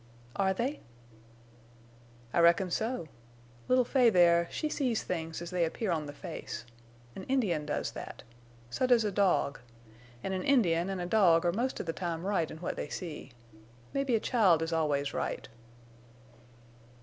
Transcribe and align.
"Are 0.35 0.51
they?" 0.51 0.79
"I 2.33 2.39
reckon 2.39 2.71
so. 2.71 3.07
Little 3.67 3.85
Fay 3.85 4.09
there—she 4.09 4.67
sees 4.67 5.03
things 5.03 5.43
as 5.43 5.51
they 5.51 5.63
appear 5.63 5.91
on 5.91 6.07
the 6.07 6.11
face. 6.13 6.65
An 7.15 7.21
Indian 7.25 7.67
does 7.67 7.91
that. 7.91 8.23
So 8.71 8.87
does 8.87 9.03
a 9.05 9.11
dog. 9.11 9.59
An' 10.23 10.33
an 10.33 10.41
Indian 10.41 10.89
an' 10.89 10.99
a 10.99 11.05
dog 11.05 11.45
are 11.45 11.51
most 11.51 11.79
of 11.79 11.85
the 11.85 11.93
time 11.93 12.25
right 12.25 12.49
in 12.49 12.57
what 12.57 12.77
they 12.77 12.89
see. 12.89 13.33
Mebbe 13.93 14.09
a 14.15 14.19
child 14.19 14.63
is 14.63 14.73
always 14.73 15.13
right." 15.13 15.47